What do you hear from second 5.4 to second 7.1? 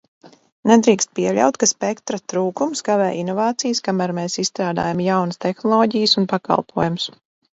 tehnoloģijas un pakalpojumus.